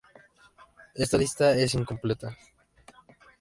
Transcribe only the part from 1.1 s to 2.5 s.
lista es incompleta.